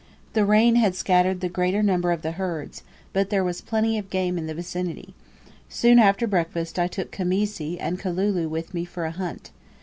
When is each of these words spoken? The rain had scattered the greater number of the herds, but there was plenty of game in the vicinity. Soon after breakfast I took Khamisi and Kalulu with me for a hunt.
The 0.33 0.45
rain 0.45 0.77
had 0.77 0.95
scattered 0.95 1.41
the 1.41 1.47
greater 1.47 1.83
number 1.83 2.11
of 2.11 2.23
the 2.23 2.31
herds, 2.31 2.81
but 3.13 3.29
there 3.29 3.43
was 3.43 3.61
plenty 3.61 3.99
of 3.99 4.09
game 4.09 4.35
in 4.39 4.47
the 4.47 4.55
vicinity. 4.55 5.13
Soon 5.69 5.99
after 5.99 6.25
breakfast 6.25 6.79
I 6.79 6.87
took 6.87 7.11
Khamisi 7.11 7.77
and 7.79 7.99
Kalulu 7.99 8.49
with 8.49 8.73
me 8.73 8.83
for 8.83 9.05
a 9.05 9.11
hunt. 9.11 9.51